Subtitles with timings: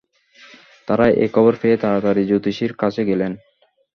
[0.87, 3.31] তাঁরা এই খবর পেয়ে তাড়াতাড়ি জ্যোতিষীর কাছে গেলেন।